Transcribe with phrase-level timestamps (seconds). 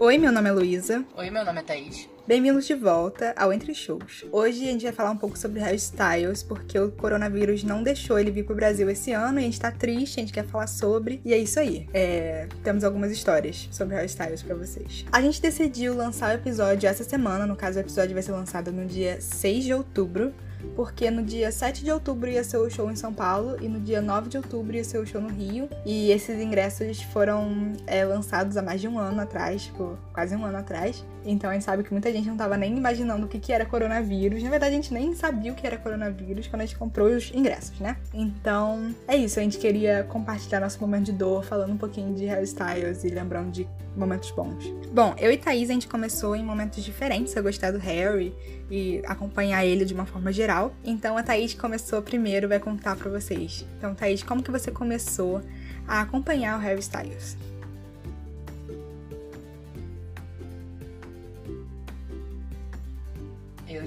[0.00, 1.04] Oi, meu nome é Luísa.
[1.16, 2.08] Oi, meu nome é Thaís.
[2.24, 4.24] Bem-vindos de volta ao Entre Shows.
[4.30, 8.16] Hoje a gente vai falar um pouco sobre Harry Styles, porque o coronavírus não deixou
[8.16, 10.68] ele vir pro Brasil esse ano e a gente tá triste, a gente quer falar
[10.68, 11.20] sobre.
[11.24, 11.88] E é isso aí.
[11.92, 12.46] É...
[12.62, 15.04] Temos algumas histórias sobre Harry Styles pra vocês.
[15.10, 18.70] A gente decidiu lançar o episódio essa semana, no caso o episódio vai ser lançado
[18.70, 20.32] no dia 6 de outubro
[20.74, 23.80] porque no dia 7 de outubro ia ser o show em São Paulo e no
[23.80, 25.68] dia 9 de outubro ia ser o show no Rio.
[25.84, 30.44] E esses ingressos foram é, lançados há mais de um ano atrás, tipo, quase um
[30.44, 31.04] ano atrás.
[31.30, 33.66] Então a gente sabe que muita gente não tava nem imaginando o que, que era
[33.66, 34.42] coronavírus.
[34.42, 37.30] Na verdade, a gente nem sabia o que era coronavírus quando a gente comprou os
[37.34, 37.96] ingressos, né?
[38.14, 42.26] Então é isso, a gente queria compartilhar nosso momento de dor, falando um pouquinho de
[42.26, 44.72] hairstyles e lembrando de momentos bons.
[44.92, 48.34] Bom, eu e Thaís a gente começou em momentos diferentes a gostar do Harry
[48.70, 50.72] e acompanhar ele de uma forma geral.
[50.84, 53.66] Então a Thaís começou primeiro, vai contar para vocês.
[53.76, 55.42] Então, Thaís, como que você começou
[55.86, 57.36] a acompanhar o Harry Styles?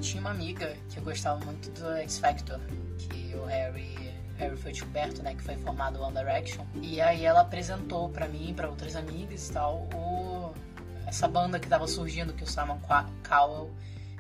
[0.02, 2.60] Eu tinha uma amiga que gostava muito do X Factor,
[2.98, 6.66] que o Harry Harry foi descoberto, né, que foi formado One Direction.
[6.82, 10.56] E aí ela apresentou para mim, para outras amigas e tal, o
[11.06, 12.80] essa banda que tava surgindo que o Simon
[13.30, 13.70] Cowell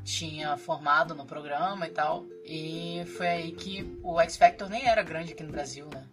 [0.04, 2.28] tinha formado no programa e tal.
[2.46, 6.06] E foi aí que o X Factor nem era grande aqui no Brasil, né?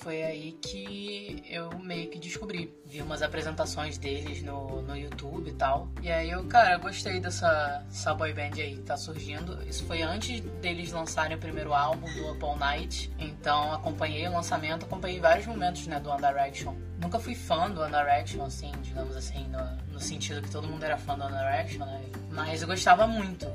[0.00, 2.74] Foi aí que eu meio que descobri.
[2.86, 5.88] Vi umas apresentações deles no, no YouTube e tal.
[6.00, 9.62] E aí eu, cara, gostei dessa, dessa boy band aí que tá surgindo.
[9.68, 13.12] Isso foi antes deles lançarem o primeiro álbum do Up All Night.
[13.18, 16.74] Então acompanhei o lançamento, acompanhei vários momentos né, do One Direction.
[16.98, 20.82] Nunca fui fã do One Direction, assim, digamos assim, no, no sentido que todo mundo
[20.82, 22.00] era fã do One Direction, né?
[22.30, 23.46] Mas eu gostava muito.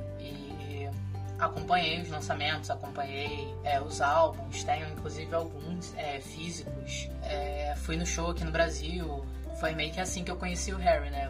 [1.38, 7.10] Acompanhei os lançamentos, acompanhei é, os álbuns, tenho inclusive alguns é, físicos.
[7.24, 9.26] É, fui no show aqui no Brasil,
[9.60, 11.30] foi meio que assim que eu conheci o Harry, né?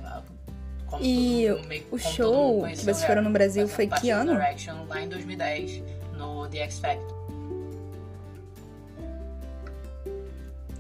[0.88, 4.34] Como e mundo, meio, o show que vocês foram no Brasil foi que ano?
[4.34, 5.84] Direction, lá em 2010,
[6.14, 7.26] no The X Factor.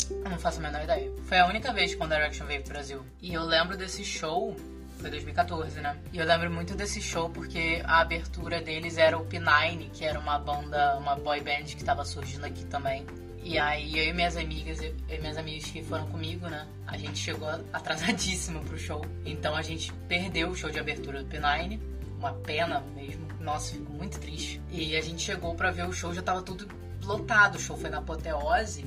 [0.10, 1.12] Eu não faço a menor ideia.
[1.24, 3.06] Foi a única vez que One Direction veio pro Brasil.
[3.22, 4.56] E eu lembro desse show
[4.98, 5.98] foi 2014, né?
[6.12, 10.20] E eu lembro muito desse show porque a abertura deles era o P9, que era
[10.20, 13.06] uma banda, uma boy band que tava surgindo aqui também.
[13.44, 16.68] E aí eu e minhas amigas, eu e minhas amigas que foram comigo, né?
[16.88, 19.06] A gente chegou atrasadíssimo pro show.
[19.24, 21.80] Então a gente perdeu o show de abertura do P9.
[22.18, 23.28] Uma pena mesmo.
[23.40, 24.60] Nossa, fico muito triste.
[24.72, 26.68] E a gente chegou para ver o show, já tava tudo
[27.04, 27.58] lotado.
[27.58, 28.84] O show foi na apoteose.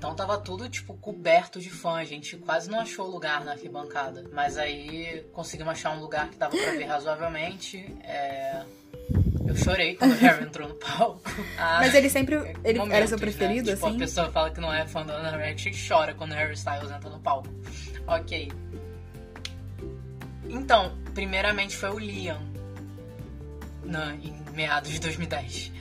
[0.00, 1.96] Então tava tudo, tipo, coberto de fã.
[1.96, 4.24] A gente quase não achou lugar na arquibancada.
[4.32, 7.76] Mas aí conseguimos achar um lugar que dava pra ver razoavelmente.
[8.02, 8.62] É...
[9.46, 11.20] Eu chorei quando o Harry entrou no palco.
[11.58, 12.36] Ah, Mas ele sempre.
[12.64, 13.20] Ele momentos, era seu né?
[13.20, 13.72] preferido, né?
[13.74, 13.84] assim?
[13.84, 16.34] Tipo, a pessoa fala que não é fã do One Direction e chora quando o
[16.34, 17.50] Harry Styles entra no palco.
[18.06, 18.50] Ok.
[20.48, 22.40] Então, primeiramente foi o Liam.
[23.84, 25.72] Na, em meados de 2010.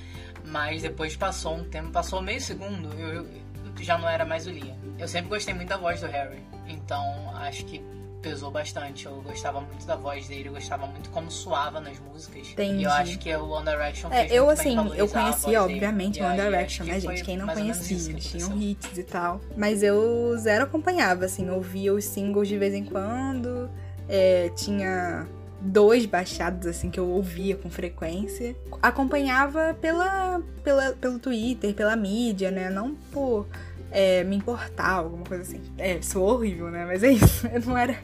[0.44, 2.92] Mas depois passou um tempo, passou meio segundo.
[3.00, 3.49] Eu, eu,
[3.84, 4.78] já não era mais o Liam.
[4.98, 7.02] Eu sempre gostei muito da voz do Harry, então
[7.36, 7.82] acho que
[8.22, 9.06] pesou bastante.
[9.06, 12.50] Eu gostava muito da voz dele, eu gostava muito como suava nas músicas.
[12.52, 12.82] Entendi.
[12.82, 16.36] E eu acho que o One Direction é, eu assim, eu conheci obviamente o One
[16.36, 17.24] Direction, né, gente?
[17.24, 19.42] Quem não conhecia, tinham hits e tal.
[19.56, 23.70] Mas eu zero acompanhava, assim, ouvia os singles de vez em quando.
[24.08, 25.28] É, tinha
[25.62, 28.56] dois baixados assim que eu ouvia com frequência.
[28.82, 32.70] Acompanhava pela, pela pelo Twitter, pela mídia, né?
[32.70, 33.46] Não por
[33.92, 35.62] é, me importar, alguma coisa assim.
[35.78, 36.86] É, sou horrível, né?
[36.86, 37.48] Mas é isso.
[37.52, 37.98] Eu não era.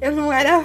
[0.00, 0.64] Eu não era.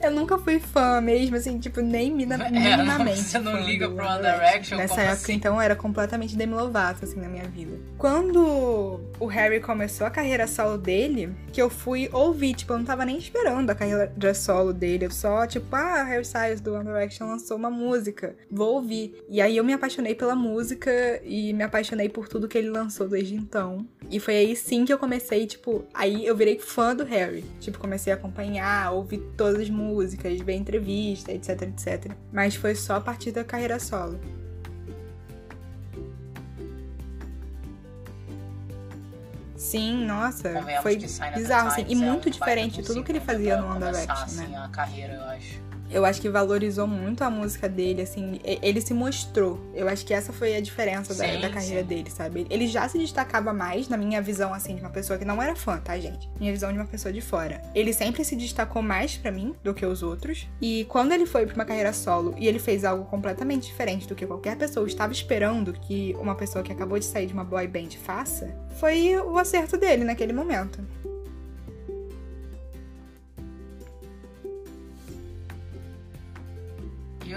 [0.00, 3.10] Eu nunca fui fã mesmo, assim, tipo, nem minimamente.
[3.10, 4.78] É, você não liga pro One Direction?
[4.78, 5.32] Nessa época, assim?
[5.34, 7.78] então, era completamente Demi Lovato, assim, na minha vida.
[7.98, 12.84] Quando o Harry começou a carreira solo dele, que eu fui ouvir, tipo, eu não
[12.84, 15.06] tava nem esperando a carreira solo dele.
[15.06, 19.14] Eu só, tipo, ah, Harry Styles do One Direction lançou uma música, vou ouvir.
[19.28, 23.08] E aí eu me apaixonei pela música e me apaixonei por tudo que ele lançou
[23.08, 23.86] desde então.
[24.08, 27.44] E foi aí sim que eu comecei, tipo, aí eu virei fã do Harry.
[27.60, 32.12] Tipo, comecei a acompanhar, ouvir todas as músicas, ver entrevista, etc, etc.
[32.32, 34.20] Mas foi só a partir da carreira solo.
[39.56, 40.96] Sim, nossa, Convenhamos foi
[41.34, 44.14] bizarro, assim, e muito é um diferente de tudo que ele fazia no One Direction,
[44.14, 44.22] né?
[44.22, 48.80] Assim, a carreira, eu acho eu acho que valorizou muito a música dele, assim, ele
[48.80, 49.60] se mostrou.
[49.74, 51.86] Eu acho que essa foi a diferença sim, da, da, carreira sim.
[51.86, 52.46] dele, sabe?
[52.50, 55.54] Ele já se destacava mais, na minha visão, assim, de uma pessoa que não era
[55.54, 56.28] fã, tá, gente?
[56.38, 57.62] Minha visão de uma pessoa de fora.
[57.74, 60.48] Ele sempre se destacou mais para mim do que os outros.
[60.60, 64.14] E quando ele foi pra uma carreira solo e ele fez algo completamente diferente do
[64.14, 67.66] que qualquer pessoa estava esperando que uma pessoa que acabou de sair de uma boy
[67.66, 70.80] band faça, foi o acerto dele naquele momento.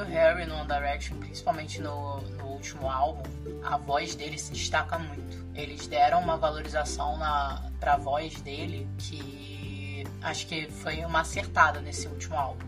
[0.05, 3.23] Harry no One Direction, principalmente no, no último álbum,
[3.63, 5.45] a voz dele se destaca muito.
[5.55, 12.07] Eles deram uma valorização na, pra voz dele que acho que foi uma acertada nesse
[12.07, 12.65] último álbum.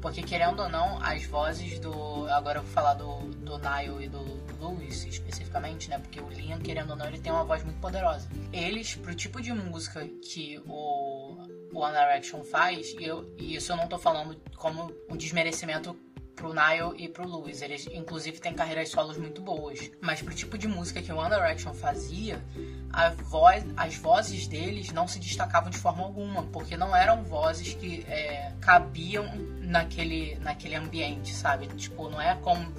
[0.00, 2.26] Porque querendo ou não, as vozes do.
[2.30, 4.22] Agora eu vou falar do, do Niall e do
[4.58, 5.98] Lewis especificamente, né?
[5.98, 8.28] Porque o Liam, querendo ou não, ele tem uma voz muito poderosa.
[8.52, 11.36] Eles, pro tipo de música que o,
[11.72, 15.94] o One Direction faz, e, eu, e isso eu não tô falando como um desmerecimento
[16.36, 17.62] pro Niall e pro Lewis.
[17.62, 19.90] Eles, inclusive, têm carreiras solos muito boas.
[20.00, 22.40] Mas pro tipo de música que o One Direction fazia,
[23.24, 28.04] voz, as vozes deles não se destacavam de forma alguma, porque não eram vozes que
[28.06, 29.26] é, cabiam
[29.60, 31.66] naquele, naquele ambiente, sabe?
[31.68, 32.72] Tipo, não é como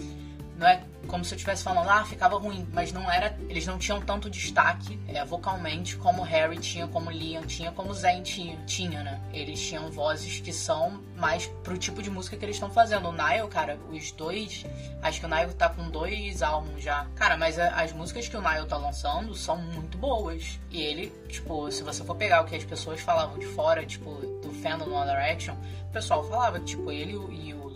[0.57, 3.77] não é como se eu estivesse falando, ah, ficava ruim, mas não era, eles não
[3.77, 9.03] tinham tanto destaque é, vocalmente como Harry tinha, como Liam tinha, como Zayn tinha, tinha,
[9.03, 9.21] né?
[9.31, 13.09] Eles tinham vozes que são mais pro tipo de música que eles estão fazendo.
[13.09, 14.65] O Niall, cara, os dois,
[15.01, 17.07] acho que o Niall tá com dois álbuns já.
[17.15, 20.59] Cara, mas as músicas que o Niall tá lançando são muito boas.
[20.69, 24.11] E ele, tipo, se você for pegar o que as pessoas falavam de fora, tipo,
[24.41, 25.55] do fandom One Direction,
[25.89, 27.67] o pessoal falava tipo, ele e o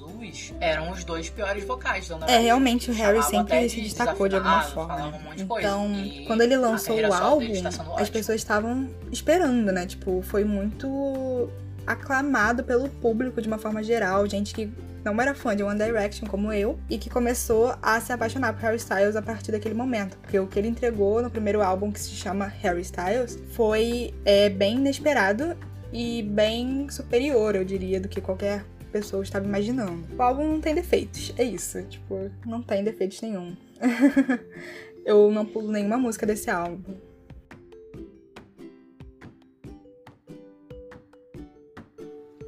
[0.60, 4.62] eram os dois piores vocais da É, realmente o Harry sempre se destacou de alguma
[4.64, 5.08] forma.
[5.08, 5.92] Um então,
[6.28, 9.86] quando ele lançou o álbum, tá as pessoas estavam esperando, né?
[9.86, 11.50] Tipo, foi muito
[11.86, 14.72] aclamado pelo público de uma forma geral, gente que
[15.04, 18.62] não era fã de One Direction como eu e que começou a se apaixonar por
[18.62, 22.00] Harry Styles a partir daquele momento, porque o que ele entregou no primeiro álbum que
[22.00, 25.58] se chama Harry Styles foi é, bem inesperado
[25.92, 30.08] e bem superior, eu diria, do que qualquer pessoa estava imaginando.
[30.16, 31.82] O álbum não tem defeitos, é isso.
[31.84, 33.56] Tipo, não tem defeitos nenhum.
[35.06, 36.96] eu não pulo nenhuma música desse álbum.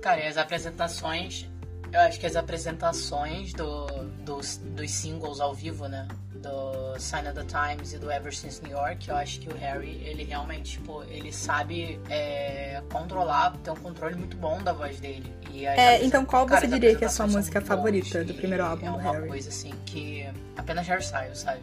[0.01, 1.49] Cara, e as apresentações.
[1.91, 3.85] Eu acho que as apresentações do,
[4.25, 6.07] dos, dos singles ao vivo, né?
[6.43, 9.55] Do Sign of the Times e do Ever Since New York, eu acho que o
[9.57, 14.99] Harry, ele realmente, tipo, ele sabe é, controlar, tem um controle muito bom da voz
[14.99, 15.33] dele.
[15.55, 18.91] É, então qual você diria que é a sua música favorita do primeiro álbum é
[18.91, 19.15] do Harry?
[19.15, 21.61] É uma coisa assim que apenas Harry Styles, sabe?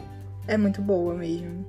[0.49, 1.67] É muito boa mesmo.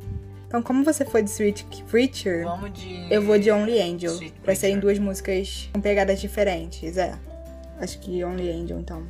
[0.48, 3.08] Então, como você foi de Sweet Preacher, de...
[3.10, 4.12] eu vou de Only Angel.
[4.12, 7.18] Sweet pra serem duas músicas com pegadas diferentes, é.
[7.80, 9.08] Acho que Only Angel, então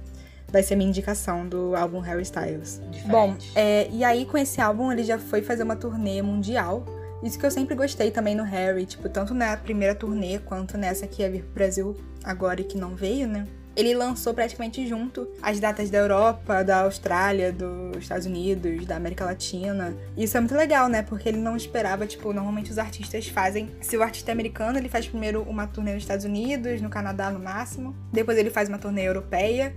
[0.52, 2.82] vai ser minha indicação do álbum Harry Styles.
[2.92, 3.12] Diferente.
[3.12, 6.86] Bom, é, e aí com esse álbum ele já foi fazer uma turnê mundial.
[7.24, 11.06] Isso que eu sempre gostei também no Harry, tipo, tanto na primeira turnê quanto nessa
[11.06, 13.48] que ia vir pro Brasil agora e que não veio, né?
[13.76, 19.24] Ele lançou praticamente junto as datas da Europa, da Austrália, dos Estados Unidos, da América
[19.24, 19.96] Latina.
[20.18, 21.02] Isso é muito legal, né?
[21.04, 23.70] Porque ele não esperava, tipo, normalmente os artistas fazem.
[23.80, 27.32] Se o artista é americano, ele faz primeiro uma turnê nos Estados Unidos, no Canadá
[27.32, 27.96] no máximo.
[28.12, 29.74] Depois ele faz uma turnê europeia.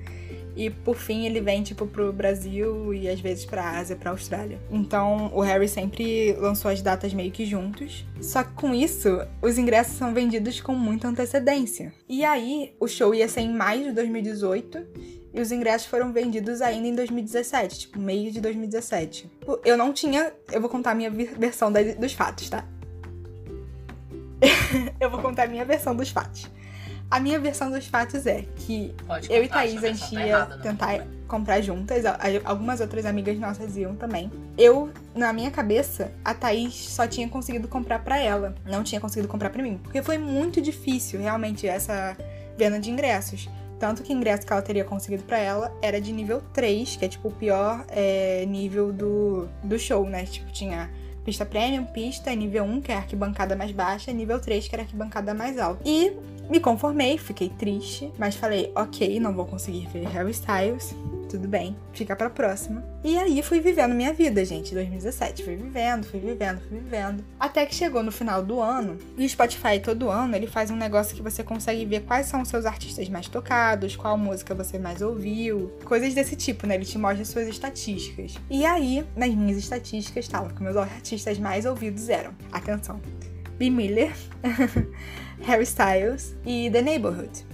[0.57, 4.59] E por fim ele vem tipo pro Brasil e às vezes pra Ásia, pra Austrália.
[4.71, 8.05] Então o Harry sempre lançou as datas meio que juntos.
[8.21, 9.09] Só que com isso,
[9.43, 11.93] os ingressos são vendidos com muita antecedência.
[12.09, 14.87] E aí, o show ia ser em maio de 2018
[15.35, 19.29] e os ingressos foram vendidos ainda em 2017, tipo, meio de 2017.
[19.65, 20.33] Eu não tinha.
[20.53, 22.65] Eu vou contar a minha versão dos fatos, tá?
[25.01, 26.49] eu vou contar a minha versão dos fatos.
[27.11, 28.95] A minha versão dos fatos é que
[29.31, 32.05] eu e Thaís a gente tá ia errada, tentar comprar juntas.
[32.45, 34.31] Algumas outras amigas nossas iam também.
[34.59, 38.55] Eu, na minha cabeça, a Thaís só tinha conseguido comprar para ela.
[38.65, 39.79] Não tinha conseguido comprar para mim.
[39.83, 42.17] Porque foi muito difícil, realmente, essa
[42.57, 43.49] venda de ingressos.
[43.79, 47.05] Tanto que o ingresso que ela teria conseguido para ela era de nível 3, que
[47.05, 50.25] é tipo o pior é, nível do, do show, né?
[50.25, 50.91] Tipo, tinha
[51.25, 54.75] pista premium, pista, nível 1, que é a arquibancada mais baixa, e nível 3, que
[54.75, 55.81] era a arquibancada mais alta.
[55.85, 56.13] E
[56.49, 60.95] me conformei, fiquei triste, mas falei, ok, não vou conseguir ver Harry Styles,
[61.29, 62.85] tudo bem, fica pra próxima.
[63.03, 65.43] E aí fui vivendo minha vida, gente, 2017.
[65.43, 67.25] Fui vivendo, fui vivendo, fui vivendo.
[67.41, 70.77] Até que chegou no final do ano, e o Spotify todo ano ele faz um
[70.77, 74.79] negócio que você consegue ver quais são os seus artistas mais tocados, qual música você
[74.79, 76.75] mais ouviu, coisas desse tipo, né?
[76.75, 78.35] Ele te mostra suas estatísticas.
[78.51, 83.01] E aí, nas minhas estatísticas, estavam que meus artistas mais ouvidos eram, atenção,
[83.59, 83.71] B.
[83.71, 84.13] Miller.
[85.43, 87.45] Harry Styles e The Neighborhood.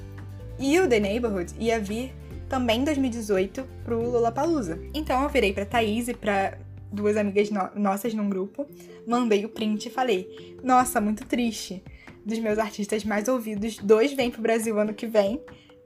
[0.59, 2.13] E o The Neighborhood ia vir
[2.49, 4.79] também em 2018 pro Lollapalooza.
[4.93, 6.59] Então eu virei pra Thaís e pra
[6.93, 8.67] duas amigas no nossas num grupo,
[9.07, 11.83] mandei o print e falei: Nossa, muito triste.
[12.25, 15.41] Dos meus artistas mais ouvidos, dois vêm pro Brasil ano que vem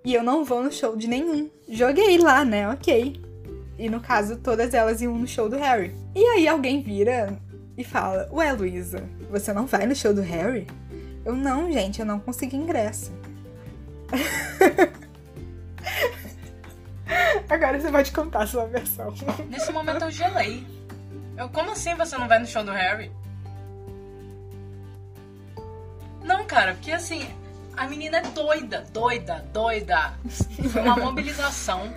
[0.04, 1.48] e eu não vou no show de nenhum.
[1.68, 2.68] Joguei lá, né?
[2.68, 3.20] Ok.
[3.78, 5.94] E no caso, todas elas iam no show do Harry.
[6.14, 7.38] E aí alguém vira
[7.76, 10.66] e fala: Ué, Luísa, você não vai no show do Harry?
[11.24, 13.12] Eu não, gente, eu não consegui ingresso.
[17.48, 19.14] Agora você pode contar a sua versão.
[19.48, 20.66] Nesse momento eu gelei.
[21.36, 23.10] Eu, como assim você não vai no show do Harry?
[26.22, 27.28] Não, cara, porque assim,
[27.76, 30.14] a menina é doida, doida, doida.
[30.70, 31.92] Foi uma mobilização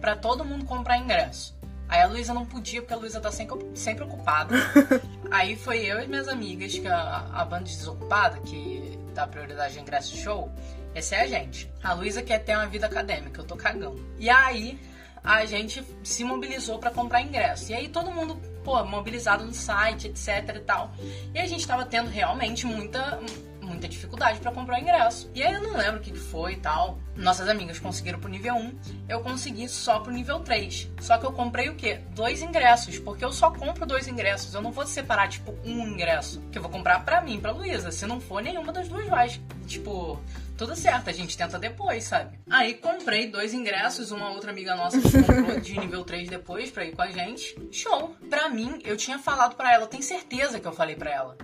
[0.00, 1.57] para todo mundo comprar ingresso.
[1.88, 4.54] Aí a Luísa não podia, porque a Luísa tá sempre, sempre ocupada.
[5.30, 9.80] Aí foi eu e minhas amigas, que a, a banda desocupada, que dá prioridade de
[9.80, 10.52] ingresso show,
[10.94, 11.70] essa é a gente.
[11.82, 14.04] A Luísa quer ter uma vida acadêmica, eu tô cagando.
[14.18, 14.78] E aí
[15.22, 17.72] a gente se mobilizou para comprar ingresso.
[17.72, 20.92] E aí todo mundo, pô, mobilizado no site, etc e tal.
[21.34, 23.20] E a gente tava tendo realmente muita
[23.68, 25.30] muita dificuldade para comprar o ingresso.
[25.34, 26.98] E aí eu não lembro o que foi e tal.
[27.14, 30.90] Nossas amigas conseguiram pro nível 1, eu consegui só pro nível 3.
[31.00, 32.00] Só que eu comprei o quê?
[32.14, 34.54] Dois ingressos, porque eu só compro dois ingressos.
[34.54, 37.90] Eu não vou separar, tipo, um ingresso, que eu vou comprar para mim, pra Luísa.
[37.90, 39.28] Se não for, nenhuma das duas vai.
[39.66, 40.20] Tipo,
[40.56, 42.36] tudo certo, a gente tenta depois, sabe?
[42.50, 46.96] Aí comprei dois ingressos, uma outra amiga nossa comprou de nível 3 depois pra ir
[46.96, 47.56] com a gente.
[47.70, 48.16] Show!
[48.28, 51.38] Pra mim, eu tinha falado para ela, tem certeza que eu falei para ela.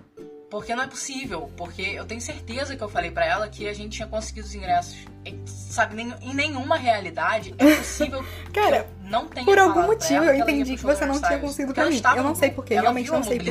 [0.50, 3.72] Porque não é possível, porque eu tenho certeza que eu falei para ela que a
[3.72, 4.96] gente tinha conseguido os ingressos.
[5.24, 10.34] E, sabe, nem, em nenhuma realidade é possível Cara, não tenha por algum motivo eu
[10.34, 12.00] entendi que, que você não tinha conseguido pra mim.
[12.16, 13.50] Eu não sei porquê, realmente não sei porquê.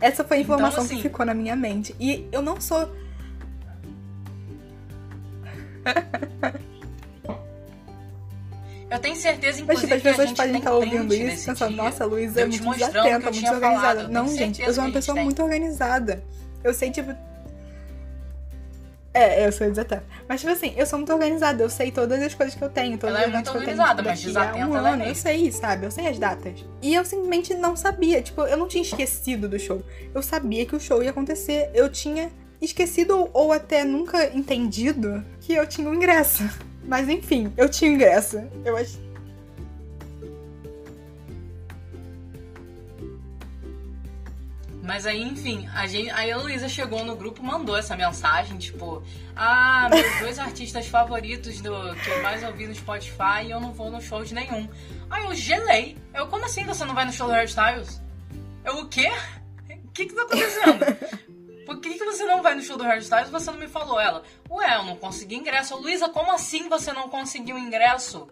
[0.00, 1.94] Essa foi a então, informação então, assim, que ficou na minha mente.
[1.98, 2.92] E eu não sou
[8.92, 12.42] eu tenho certeza, inclusive, Mas, tipo, as pessoas podem estar ouvindo isso pensando, nossa, Luísa
[12.42, 14.08] é muito desatenta, muito organizada.
[14.08, 16.22] Não, gente, eu sou uma pessoa muito organizada.
[16.62, 17.14] Eu sei, tipo.
[19.14, 20.04] É, eu sou desatenta.
[20.28, 21.62] Mas, tipo assim, eu sou muito organizada.
[21.62, 22.98] Eu sei todas as coisas que eu tenho.
[22.98, 25.86] Todas ela as é muito organizada, mas desatenta um ano, é Eu sei, sabe?
[25.86, 26.64] Eu sei as datas.
[26.82, 28.20] E eu simplesmente não sabia.
[28.20, 29.82] Tipo, eu não tinha esquecido do show.
[30.14, 31.70] Eu sabia que o show ia acontecer.
[31.72, 32.30] Eu tinha
[32.60, 36.44] esquecido ou até nunca entendido que eu tinha um ingresso.
[36.84, 38.38] Mas enfim, eu tinha ingresso.
[38.64, 39.00] Eu acho.
[44.82, 49.02] Mas aí, enfim, a gente, aí a Luísa chegou no grupo mandou essa mensagem, tipo,
[49.36, 53.72] ah, meus dois artistas favoritos do que eu mais ouvi no Spotify e eu não
[53.72, 54.68] vou no show de nenhum.
[55.08, 55.96] Aí eu gelei.
[56.12, 58.02] Eu, como assim você não vai no show do Hairstyles?
[58.64, 59.10] Eu, o quê?
[59.84, 61.22] O que que tá acontecendo?
[61.64, 64.00] Por que, que você não vai no show do Harry Styles você não me falou?
[64.00, 64.22] Ela,
[64.62, 65.76] ué, eu não consegui ingresso.
[65.76, 68.28] Luísa, como assim você não conseguiu ingresso?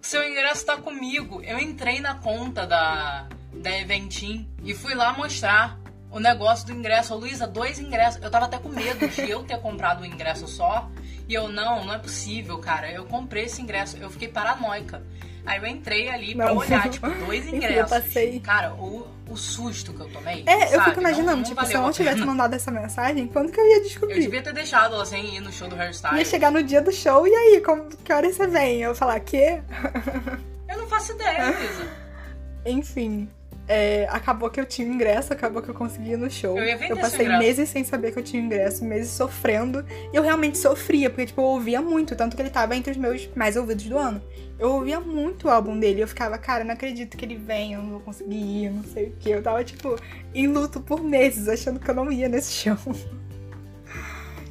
[0.00, 1.42] Seu ingresso tá comigo.
[1.42, 5.78] Eu entrei na conta da, da Eventim e fui lá mostrar
[6.10, 7.14] o negócio do ingresso.
[7.14, 8.22] Luísa, dois ingressos.
[8.22, 10.88] Eu tava até com medo de eu ter comprado um ingresso só.
[11.28, 12.90] E eu, não, não é possível, cara.
[12.90, 13.96] Eu comprei esse ingresso.
[13.98, 15.04] Eu fiquei paranoica.
[15.46, 16.44] Aí eu entrei ali não.
[16.44, 17.76] pra olhar, tipo, dois ingressos.
[17.76, 18.40] eu passei.
[18.40, 20.42] Cara, o, o susto que eu tomei.
[20.46, 20.74] É, sabe?
[20.74, 23.66] eu fico imaginando, não, tipo, se eu não tivesse mandado essa mensagem, quando que eu
[23.66, 24.16] ia descobrir?
[24.16, 26.18] Eu devia ter deixado ela sem ir no show do hairstyle.
[26.18, 28.82] Ia chegar no dia do show, e aí, como, que hora você vem?
[28.82, 29.62] Eu falar, quê?
[30.68, 31.88] Eu não faço ideia, Luísa.
[32.66, 33.28] Enfim.
[33.72, 36.58] É, acabou que eu tinha ingresso, acabou que eu consegui ir no show.
[36.58, 39.86] Eu, eu passei meses sem saber que eu tinha ingresso, meses sofrendo.
[40.12, 42.96] E eu realmente sofria, porque, tipo, eu ouvia muito, tanto que ele tava entre os
[42.96, 44.20] meus mais ouvidos do ano.
[44.58, 47.82] Eu ouvia muito o álbum dele, eu ficava, cara, não acredito que ele vem, eu
[47.82, 49.30] não vou conseguir ir, não sei o que.
[49.30, 49.96] Eu tava, tipo,
[50.34, 52.76] em luto por meses, achando que eu não ia nesse show.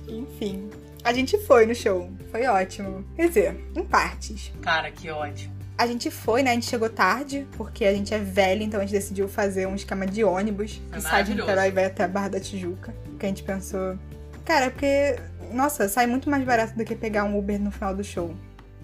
[0.08, 0.70] Enfim.
[1.04, 2.10] A gente foi no show.
[2.32, 3.04] Foi ótimo.
[3.18, 4.54] Quer dizer, em partes.
[4.62, 5.59] Cara, que ótimo.
[5.80, 6.52] A gente foi, né?
[6.52, 9.76] A gente chegou tarde, porque a gente é velha, então a gente decidiu fazer um
[9.76, 12.94] esquema de ônibus que sai de Niterói e vai até a Barra da Tijuca.
[13.18, 13.98] Que a gente pensou.
[14.44, 15.16] Cara, porque.
[15.54, 18.36] Nossa, sai muito mais barato do que pegar um Uber no final do show.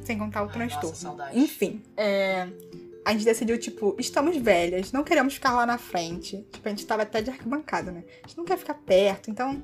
[0.06, 1.18] Sem contar o Ai, transtorno.
[1.18, 1.84] Nossa, Enfim.
[1.98, 2.48] É
[3.06, 6.44] a gente decidiu, tipo, estamos velhas, não queremos ficar lá na frente.
[6.52, 8.04] Tipo, a gente tava até de arquibancada, né?
[8.24, 9.64] A gente não quer ficar perto, então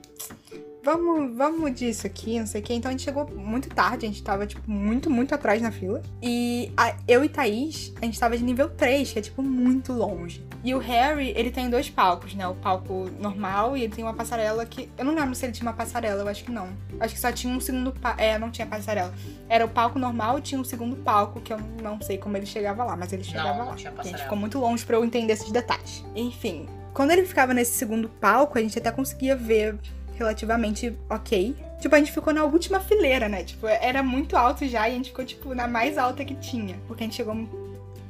[0.83, 2.73] vamos, vamos disso aqui, não sei o quê.
[2.73, 6.01] Então a gente chegou muito tarde, a gente tava, tipo, muito, muito atrás na fila.
[6.21, 9.93] E a, eu e Thaís, a gente tava de nível 3, que é, tipo, muito
[9.93, 10.45] longe.
[10.63, 12.47] E o Harry, ele tem dois palcos, né?
[12.47, 14.89] O palco normal e ele tem uma passarela que.
[14.97, 16.69] Eu não lembro se ele tinha uma passarela, eu acho que não.
[16.99, 17.91] Acho que só tinha um segundo.
[17.91, 18.15] Pa...
[18.17, 19.13] É, não tinha passarela.
[19.49, 22.45] Era o palco normal e tinha um segundo palco, que eu não sei como ele
[22.45, 23.75] chegava lá, mas ele chegava não, lá.
[23.75, 23.99] Não.
[23.99, 26.05] A gente ficou muito longe para eu entender esses detalhes.
[26.15, 29.79] Enfim, quando ele ficava nesse segundo palco, a gente até conseguia ver
[30.21, 31.55] relativamente ok.
[31.79, 33.43] Tipo, a gente ficou na última fileira, né?
[33.43, 36.75] Tipo, era muito alto já e a gente ficou, tipo, na mais alta que tinha.
[36.87, 37.35] Porque a gente chegou.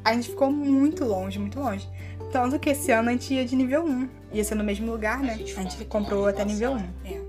[0.03, 1.87] A gente ficou muito longe, muito longe.
[2.31, 4.09] Tanto que esse ano a gente ia de nível 1.
[4.33, 5.33] Ia ser no mesmo lugar, né?
[5.33, 6.77] A gente, a gente comprou até nível 1.
[7.05, 7.21] É.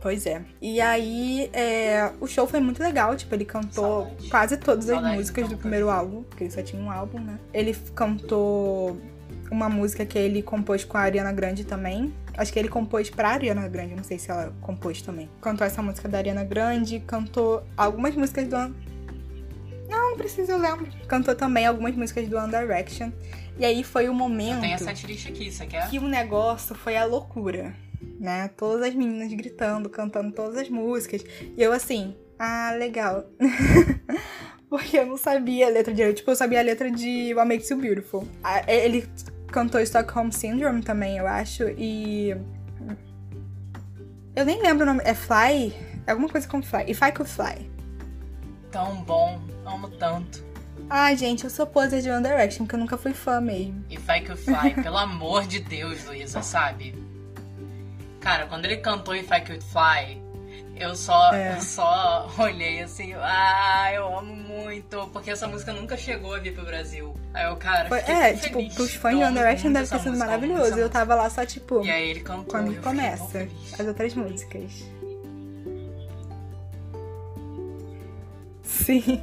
[0.00, 0.40] Pois é.
[0.60, 3.16] E aí, é, o show foi muito legal.
[3.16, 4.28] Tipo, ele cantou Saudade.
[4.28, 7.38] quase todas Saudade as músicas do primeiro álbum, porque ele só tinha um álbum, né?
[7.52, 8.96] Ele cantou
[9.50, 12.12] uma música que ele compôs com a Ariana Grande também.
[12.36, 15.28] Acho que ele compôs pra Ariana Grande, não sei se ela compôs também.
[15.40, 18.56] Cantou essa música da Ariana Grande, cantou algumas músicas do.
[19.88, 20.86] Não, não precisa, eu lembro.
[21.06, 23.12] Cantou também algumas músicas do One Direction.
[23.58, 24.60] E aí foi o momento.
[24.60, 25.88] Tem essa triste aqui, você quer?
[25.88, 27.74] Que o negócio foi a loucura.
[28.20, 28.48] Né?
[28.56, 31.24] Todas as meninas gritando, cantando todas as músicas.
[31.56, 33.24] E eu assim, ah, legal.
[34.68, 36.18] Porque eu não sabia a letra direito.
[36.18, 38.28] Tipo, eu sabia a letra de What Makes You Beautiful.
[38.66, 39.08] Ele
[39.48, 41.64] cantou Stockholm Syndrome também, eu acho.
[41.78, 42.36] E.
[44.34, 45.02] Eu nem lembro o nome.
[45.04, 45.72] É Fly?
[46.06, 46.84] É alguma coisa com Fly.
[46.88, 47.70] If I Could Fly.
[48.70, 49.40] Tão bom.
[49.64, 50.44] Amo tanto.
[50.88, 53.84] Ai, gente, eu sou poser de One Direction, porque eu nunca fui fã mesmo.
[53.90, 56.94] If I Could Fly, pelo amor de Deus, Luísa, sabe?
[58.20, 60.22] Cara, quando ele cantou If I Could Fly,
[60.78, 61.56] eu só, é.
[61.56, 66.54] eu só olhei assim, ah, eu amo muito, porque essa música nunca chegou a vir
[66.54, 67.14] pro Brasil.
[67.32, 70.78] Aí eu, cara, Foi, É, tipo, pros fãs de Direction deve ter sido maravilhoso.
[70.78, 71.84] Eu tava lá só, tipo.
[71.84, 72.46] E aí ele cantou.
[72.46, 74.84] Quando começa as outras músicas.
[78.62, 79.22] Sim.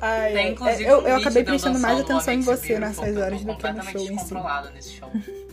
[0.00, 3.72] Ai, Tem, inclusive, eu, eu acabei prestando mais atenção em você nessas horas do que
[3.72, 4.34] no show em si.
[4.74, 5.10] Nesse show.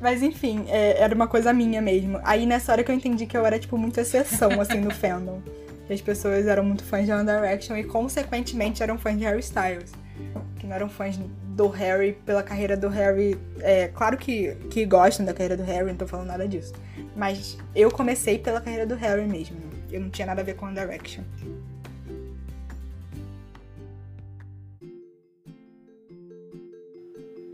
[0.00, 2.20] Mas enfim, é, era uma coisa minha mesmo.
[2.22, 5.40] Aí nessa hora que eu entendi que eu era, tipo, muito exceção, assim, no fandom.
[5.90, 9.92] As pessoas eram muito fãs de One Direction e, consequentemente, eram fãs de Harry Styles.
[10.58, 11.18] Que não eram fãs
[11.58, 13.38] do Harry pela carreira do Harry.
[13.60, 16.72] É, claro que, que gostam da carreira do Harry, não tô falando nada disso.
[17.16, 19.56] Mas eu comecei pela carreira do Harry mesmo.
[19.90, 21.22] Eu não tinha nada a ver com One Direction.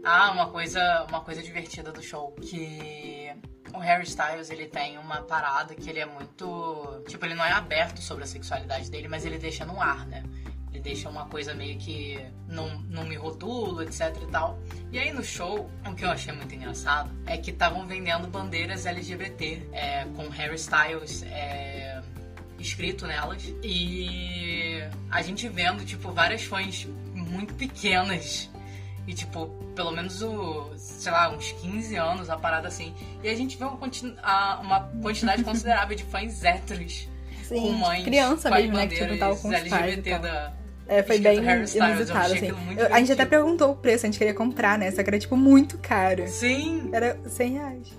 [0.04, 3.32] Ah, uma coisa, uma coisa divertida do show que
[3.72, 7.52] o Harry Styles ele tem uma parada que ele é muito, tipo, ele não é
[7.52, 10.22] aberto sobre a sexualidade dele, mas ele deixa no ar, né?
[10.70, 14.58] Ele deixa uma coisa meio que não, não me rotulo, etc e tal.
[14.92, 18.84] E aí no show, o que eu achei muito engraçado é que estavam vendendo bandeiras
[18.84, 22.02] LGBT é, com Harry Styles é,
[22.58, 23.42] escrito nelas.
[23.62, 28.50] E a gente vendo, tipo, várias fãs muito pequenas
[29.06, 32.94] e, tipo, pelo menos, o, sei lá, uns 15 anos, a parada assim.
[33.22, 37.08] E a gente vê uma, uma quantidade considerável de fãs héteros.
[37.42, 38.86] Sim, com mães, criança mesmo, né?
[38.86, 40.52] Que tipo, tava com os LGBT pais da,
[40.86, 42.48] é, foi bem inusitado, assim.
[42.76, 44.90] Eu, a gente até perguntou o preço, a gente queria comprar, né?
[44.90, 46.26] Só que era, tipo, muito caro.
[46.28, 46.90] Sim.
[46.92, 47.98] Era 100 reais.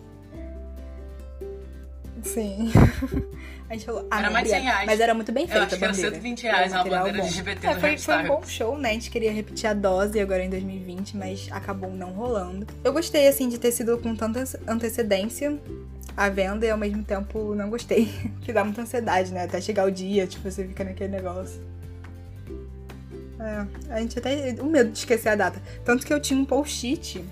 [2.21, 2.71] Sim.
[3.69, 4.85] A gente falou, ah, era mais 100 reais.
[4.85, 7.23] Mas era muito bem feita Eu acho que era 120 reais uma bandeira bom.
[7.23, 8.89] LGBT é, foi, foi um bom show, né?
[8.89, 12.67] A gente queria repetir a dose agora em 2020, mas acabou não rolando.
[12.83, 15.59] Eu gostei, assim, de ter sido com tanta antecedência
[16.15, 18.09] a venda e ao mesmo tempo não gostei.
[18.41, 19.43] que dá muita ansiedade, né?
[19.43, 21.59] Até chegar o dia, tipo, você fica naquele negócio.
[23.39, 24.55] É, a gente até.
[24.61, 25.61] O medo de esquecer a data.
[25.83, 27.23] Tanto que eu tinha um post-it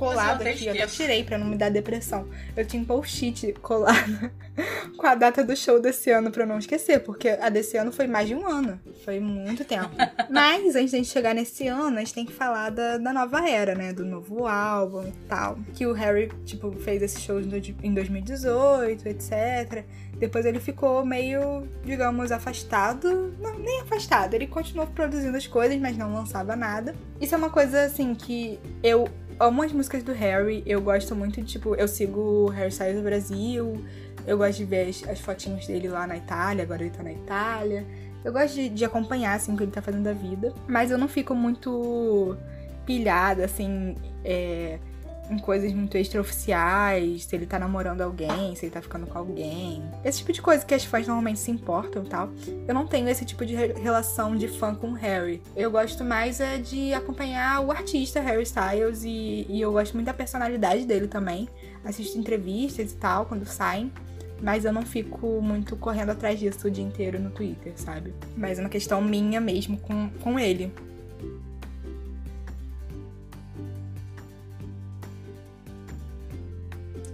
[0.00, 2.26] colado aqui, eu até tirei pra não me dar depressão.
[2.56, 4.30] Eu tinha um post-it colado
[4.96, 7.92] com a data do show desse ano pra eu não esquecer, porque a desse ano
[7.92, 8.80] foi mais de um ano.
[9.04, 9.90] Foi muito tempo.
[10.30, 13.46] Mas antes de gente chegar nesse ano, a gente tem que falar da, da nova
[13.46, 13.92] era, né?
[13.92, 15.58] Do novo álbum e tal.
[15.74, 17.44] Que o Harry, tipo, fez esses shows
[17.82, 19.84] em 2018, etc.
[20.18, 23.34] Depois ele ficou meio, digamos, afastado.
[23.38, 24.32] Não, nem afastado.
[24.32, 26.94] Ele continuou produzindo as coisas, mas não lançava nada.
[27.20, 29.06] Isso é uma coisa, assim, que eu
[29.40, 30.62] amo as músicas do Harry.
[30.66, 33.84] Eu gosto muito tipo, eu sigo o Harry Styles do Brasil.
[34.26, 37.12] Eu gosto de ver as, as fotinhos dele lá na Itália, agora ele tá na
[37.12, 37.86] Itália.
[38.22, 40.52] Eu gosto de, de acompanhar, assim, o que ele tá fazendo da vida.
[40.68, 42.36] Mas eu não fico muito
[42.84, 44.78] pilhada, assim, é,
[45.30, 49.82] em coisas muito extraoficiais, se ele tá namorando alguém, se ele tá ficando com alguém.
[50.04, 52.30] Esse tipo de coisa que as fãs normalmente se importam e tal.
[52.66, 55.40] Eu não tenho esse tipo de relação de fã com o Harry.
[55.54, 60.06] Eu gosto mais é de acompanhar o artista Harry Styles e, e eu gosto muito
[60.06, 61.48] da personalidade dele também.
[61.84, 63.92] Assisto entrevistas e tal quando saem.
[64.42, 68.14] Mas eu não fico muito correndo atrás disso o dia inteiro no Twitter, sabe?
[68.36, 70.72] Mas é uma questão minha mesmo com, com ele.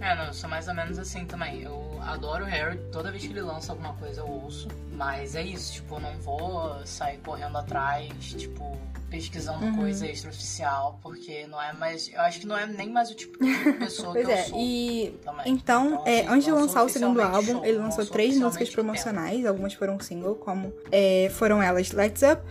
[0.07, 1.63] É, não, eu sou mais ou menos assim também.
[1.63, 4.69] Eu adoro o Harry, toda vez que ele lança alguma coisa eu ouço.
[4.93, 8.79] Mas é isso, tipo, eu não vou sair correndo atrás, tipo,
[9.11, 9.77] pesquisando uhum.
[9.77, 12.09] coisa extraoficial, porque não é mais.
[12.13, 14.61] Eu acho que não é nem mais o tipo de pessoa que é, eu sou.
[14.61, 15.53] E também.
[15.53, 18.71] então, então é, assim, antes de lançar o segundo álbum, show, ele lançou três músicas
[18.71, 19.49] promocionais, tempo.
[19.49, 22.43] algumas foram single, como é, foram elas Lights Up,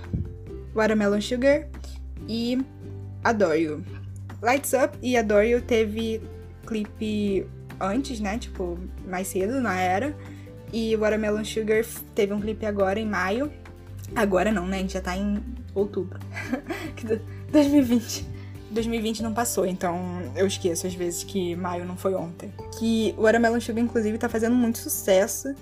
[0.73, 1.69] Watermelon Sugar
[2.27, 2.61] e
[3.23, 3.85] Adore You.
[4.41, 6.21] Lights Up e Adore You teve
[6.65, 7.47] clipe
[7.79, 8.37] antes, né?
[8.37, 10.15] Tipo, mais cedo na era.
[10.73, 13.51] E Watermelon Sugar teve um clipe agora em maio.
[14.15, 14.77] Agora não, né?
[14.77, 15.41] A gente já tá em
[15.73, 16.19] outubro.
[17.51, 18.35] 2020.
[18.71, 22.51] 2020 não passou, então eu esqueço às vezes que maio não foi ontem.
[22.77, 25.53] Que Watermelon Sugar, inclusive, tá fazendo muito sucesso.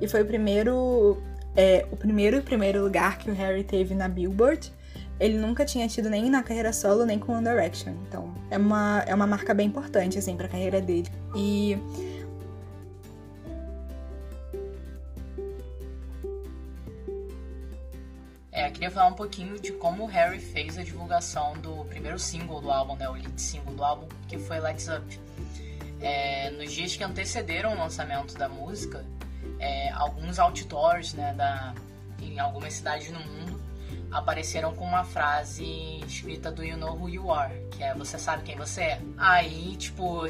[0.00, 1.22] E foi o primeiro
[1.56, 4.72] é o primeiro primeiro lugar que o Harry teve na Billboard.
[5.20, 7.92] Ele nunca tinha tido nem na carreira solo, nem com One Direction.
[8.08, 11.10] Então, é uma, é uma marca bem importante, assim, pra carreira dele.
[11.36, 11.78] E
[18.50, 22.18] É, eu queria falar um pouquinho de como o Harry fez a divulgação do primeiro
[22.18, 25.20] single do álbum, né, o lead single do álbum, que foi Lights Up.
[26.00, 29.04] É, nos dias que antecederam o lançamento da música,
[29.58, 31.74] é, alguns outdoors né, da,
[32.20, 33.69] em algumas cidades no mundo
[34.12, 38.42] apareceram com uma frase escrita do You Know Who You Are, que é Você sabe
[38.42, 39.00] quem você é.
[39.16, 40.22] Aí, tipo,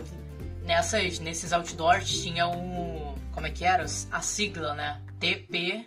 [0.62, 3.14] nessas, nesses outdoors tinha o.
[3.32, 3.84] Como é que era?
[3.84, 5.00] A sigla, né?
[5.18, 5.84] TPWK,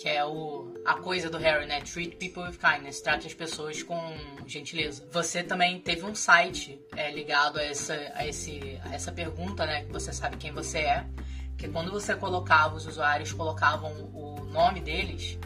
[0.00, 1.80] que é o a coisa do Harry, né?
[1.80, 3.98] Treat people with kindness, trate as pessoas com
[4.46, 5.06] gentileza.
[5.12, 9.84] Você também teve um site é, ligado a essa, a, esse, a essa pergunta, né?
[9.84, 11.06] Que você sabe quem você é.
[11.56, 15.38] Que quando você colocava, os usuários colocavam o nome deles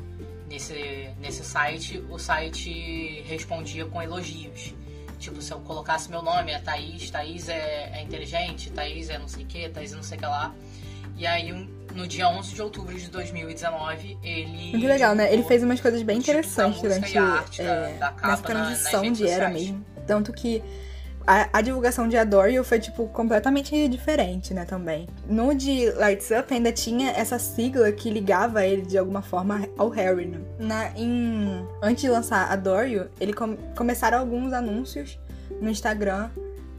[0.54, 4.72] nesse, nesse site, o site respondia com elogios.
[5.18, 9.26] Tipo, se eu colocasse meu nome, é Thaís, Thaís é, é inteligente, Thaís é não
[9.26, 10.54] sei o que, Thaís é não sei o que lá.
[11.16, 11.52] E aí,
[11.94, 14.70] no dia 11 de outubro de 2019, ele.
[14.72, 15.32] Muito legal, né?
[15.32, 19.28] Ele fez umas coisas bem interessantes durante arte, é, da, da nessa transição na, de
[19.28, 19.84] era mesmo.
[20.06, 20.62] Tanto que
[21.26, 25.08] a, a, divulgação de Adore foi, tipo, completamente diferente, né, também.
[25.26, 29.88] No de Lights Up ainda tinha essa sigla que ligava ele de alguma forma ao
[29.88, 30.40] Harry, né?
[30.58, 35.18] Na, em, antes de lançar Adore You, ele com, começaram alguns anúncios
[35.60, 36.30] no Instagram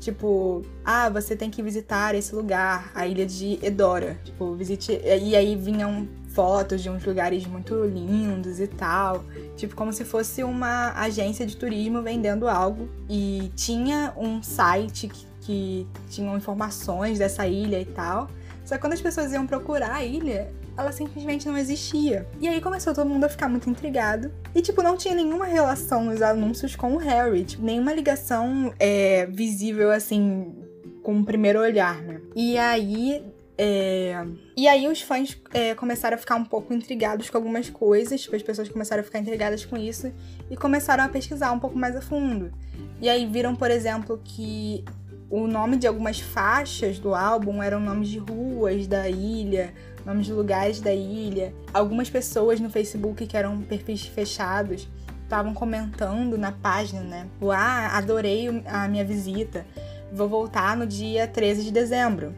[0.06, 4.20] Tipo, ah, você tem que visitar esse lugar, a ilha de Edora.
[4.24, 5.02] Tipo, visite.
[5.04, 9.24] E aí vinham fotos de uns lugares muito lindos e tal.
[9.56, 12.90] Tipo, como se fosse uma agência de turismo vendendo algo.
[13.10, 18.30] E tinha um site que, que tinham informações dessa ilha e tal.
[18.66, 22.28] Só que quando as pessoas iam procurar a ilha, ela simplesmente não existia.
[22.42, 24.32] E aí começou todo mundo a ficar muito intrigado.
[24.54, 27.46] E, tipo, não tinha nenhuma relação nos anúncios com o Harry.
[27.46, 30.54] Tipo, nenhuma ligação é, visível, assim,
[31.02, 32.20] com o primeiro olhar, né?
[32.36, 33.24] E aí.
[33.58, 34.26] É...
[34.58, 38.36] E aí os fãs é, começaram a ficar um pouco intrigados com algumas coisas, tipo,
[38.36, 40.14] as pessoas começaram a ficar intrigadas com isso
[40.50, 42.54] e começaram a pesquisar um pouco mais a fundo.
[43.02, 44.86] E aí viram, por exemplo, que
[45.30, 49.74] o nome de algumas faixas do álbum eram nomes de ruas da ilha,
[50.06, 51.54] nomes de lugares da ilha.
[51.74, 54.88] Algumas pessoas no Facebook que eram perfis fechados
[55.24, 57.28] estavam comentando na página, né?
[57.52, 59.66] Ah, adorei a minha visita.
[60.14, 62.34] Vou voltar no dia 13 de dezembro.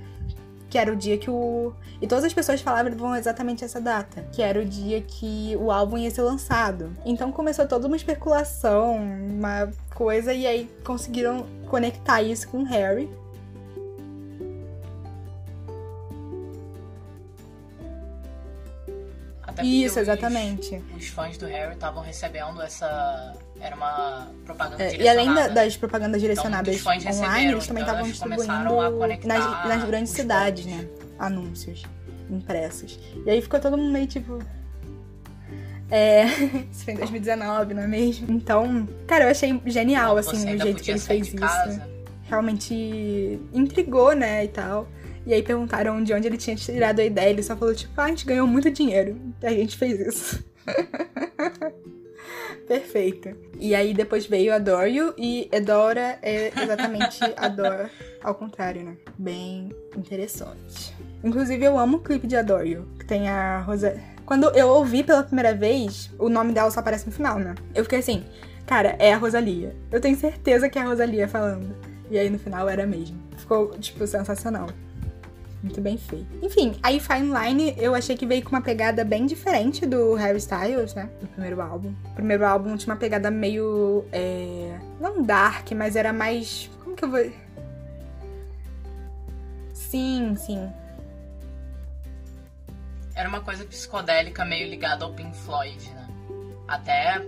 [0.69, 1.73] Que era o dia que o.
[2.01, 4.27] E todas as pessoas falavam exatamente essa data.
[4.31, 6.91] Que era o dia que o álbum ia ser lançado.
[7.05, 13.09] Então começou toda uma especulação, uma coisa, e aí conseguiram conectar isso com o Harry.
[19.57, 20.75] Até Isso, exatamente.
[20.95, 23.33] Os, os, fãs do Harry estavam recebendo essa.
[23.59, 25.03] Era uma propaganda é, direcionada.
[25.03, 29.83] E além da, das propagandas direcionadas então, online, eles também estavam então distribuindo nas, nas
[29.83, 30.87] grandes cidades, né?
[31.17, 31.83] Anúncios
[32.29, 32.99] impressos.
[33.25, 34.39] E aí ficou todo mundo meio tipo.
[35.89, 36.25] É,
[36.71, 38.31] isso foi em 2019, não é mesmo?
[38.31, 41.81] Então, cara, eu achei genial, assim, o jeito que ele fez isso.
[42.23, 44.87] Realmente intrigou, né, e tal.
[45.25, 47.29] E aí perguntaram de onde ele tinha tirado a ideia.
[47.29, 49.17] Ele só falou, tipo, ah, a gente ganhou muito dinheiro.
[49.41, 50.45] E a gente fez isso.
[52.67, 53.29] Perfeito.
[53.59, 57.89] E aí depois veio Adore You e Edora é exatamente Adore
[58.21, 58.97] ao contrário, né?
[59.17, 60.93] Bem interessante.
[61.23, 63.97] Inclusive eu amo o clipe de Adore You, que tem a Rosa...
[64.25, 67.55] Quando eu ouvi pela primeira vez, o nome dela só aparece no final, né?
[67.73, 68.25] Eu fiquei assim,
[68.65, 69.73] cara, é a Rosalia.
[69.89, 71.73] Eu tenho certeza que é a Rosalia falando.
[72.11, 73.17] E aí no final era mesmo.
[73.37, 74.67] Ficou, tipo, sensacional.
[75.61, 76.27] Muito bem feito.
[76.41, 80.37] Enfim, aí Fine Line eu achei que veio com uma pegada bem diferente do Harry
[80.37, 81.09] Styles, né?
[81.19, 81.93] Do primeiro álbum.
[82.05, 84.05] O primeiro álbum tinha uma pegada meio.
[84.11, 84.79] É...
[84.99, 86.69] Não dark, mas era mais.
[86.83, 87.31] Como que eu vou.
[89.73, 90.69] Sim, sim.
[93.15, 96.07] Era uma coisa psicodélica meio ligada ao Pink Floyd, né?
[96.67, 97.19] Até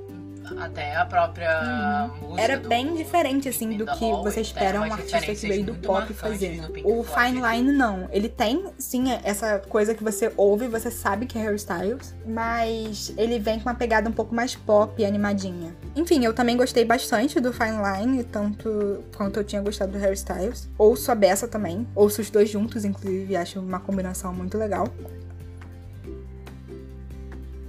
[0.57, 2.29] até a própria uhum.
[2.29, 2.41] música.
[2.41, 6.61] Era bem diferente, assim, do que você espera um artista que veio do pop fazer.
[6.83, 8.07] O Fine Line, não.
[8.11, 13.13] Ele tem, sim, essa coisa que você ouve, você sabe que é Harry Styles, mas
[13.17, 15.75] ele vem com uma pegada um pouco mais pop e animadinha.
[15.95, 20.15] Enfim, eu também gostei bastante do Fine Line, tanto quanto eu tinha gostado do Harry
[20.15, 20.69] Styles.
[20.77, 21.87] Ouço a Bessa também.
[21.95, 24.87] Ouço os dois juntos, inclusive, acho uma combinação muito legal.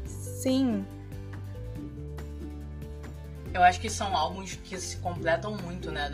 [0.07, 0.87] Sim,
[3.53, 6.11] eu acho que são álbuns que se completam muito, né,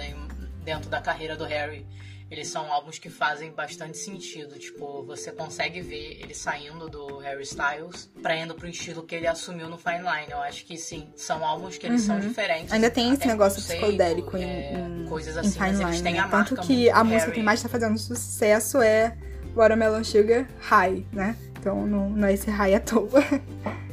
[0.64, 1.86] dentro da carreira do Harry.
[2.28, 4.58] eles são álbuns que fazem bastante sentido.
[4.58, 9.28] Tipo, você consegue ver ele saindo do Harry Styles pra indo pro estilo que ele
[9.28, 10.30] assumiu no Fine Line.
[10.32, 12.06] Eu acho que sim, são álbuns que eles Uhum.
[12.18, 12.72] são diferentes.
[12.72, 16.02] Ainda tem esse negócio psicodélico em, é, em, coisas em assim, mas Fine eles Line,
[16.02, 16.18] têm né?
[16.20, 17.32] a Tanto que a música Harry.
[17.34, 19.16] que mais tá fazendo sucesso é
[19.54, 21.36] Watermelon Sugar High, né?
[21.60, 23.08] Então não, não é esse high à toa.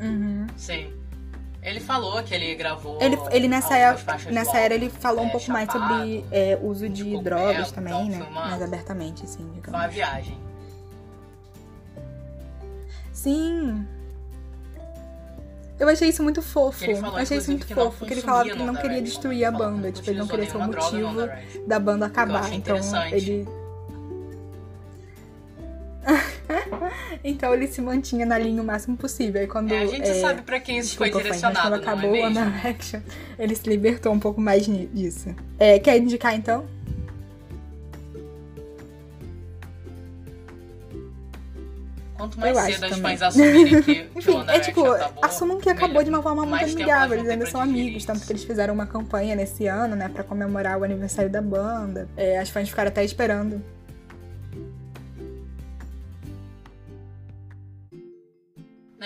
[0.00, 0.46] Uhum.
[0.56, 0.92] Sim.
[1.62, 2.98] Ele falou que ele gravou.
[3.00, 6.58] Ele, ele nessa, faixas nessa era ele falou um é, pouco mais chapado, sobre é,
[6.62, 8.30] uso de de drogas também, então né?
[8.30, 9.94] Mais abertamente, assim, Foi uma digamos.
[9.94, 10.38] viagem.
[13.12, 13.84] Sim.
[15.78, 16.84] Eu achei isso muito fofo.
[16.96, 17.98] Falou, Eu achei isso muito fofo.
[17.98, 19.92] Porque ele falava que ele não queria destruir a banda.
[19.92, 21.66] Tipo, ele não queria ser o motivo Direction.
[21.66, 22.52] da banda acabar.
[22.52, 22.76] Então
[23.12, 23.46] ele.
[27.22, 29.40] então ele se mantinha na linha o máximo possível.
[29.40, 29.72] Aí quando.
[29.72, 32.24] É, a gente é, sabe pra quem isso foi direcionado, quando não acabou é o?
[32.24, 33.00] One Direction,
[33.38, 35.34] ele se libertou um pouco mais disso.
[35.58, 36.66] É, quer indicar então?
[42.16, 43.16] Quanto mais Eu acho cedo as também.
[43.16, 46.04] fãs assumirem que, Enfim, é tipo, acabou, assumam que acabou melhor.
[46.04, 48.86] de uma forma muito Mais amigável, eles ainda são amigos, tanto que eles fizeram uma
[48.86, 52.08] campanha nesse ano, né, pra comemorar o aniversário da banda.
[52.16, 53.62] É, as fãs ficaram até esperando.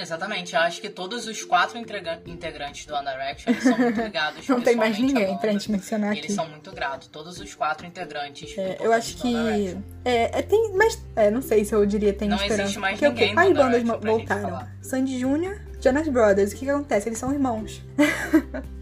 [0.03, 4.47] Exatamente, eu acho que todos os quatro integra- integrantes do One Direction são muito ligados.
[4.49, 6.35] Não tem mais ninguém pra gente mencionar E eles aqui.
[6.35, 8.57] são muito gratos, todos os quatro integrantes.
[8.59, 9.77] É, eu acho que.
[10.05, 10.73] É, é, tem.
[10.75, 11.01] Mas.
[11.15, 12.63] É, não sei se eu diria tem Não esperança.
[12.63, 14.67] existe mais porque ninguém no Quais bandas voltaram?
[14.83, 16.53] Sandy Júnior, Jonas Brothers.
[16.53, 17.09] O que, que acontece?
[17.09, 17.81] Eles são irmãos.